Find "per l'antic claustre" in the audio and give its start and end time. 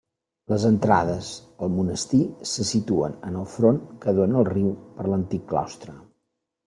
4.97-5.97